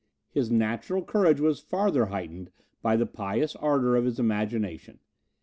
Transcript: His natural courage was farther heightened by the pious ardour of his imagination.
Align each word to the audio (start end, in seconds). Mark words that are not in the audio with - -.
His 0.31 0.49
natural 0.49 1.03
courage 1.03 1.39
was 1.39 1.59
farther 1.59 2.07
heightened 2.07 2.49
by 2.81 2.95
the 2.95 3.05
pious 3.05 3.55
ardour 3.57 3.95
of 3.95 4.05
his 4.05 4.17
imagination. 4.19 4.97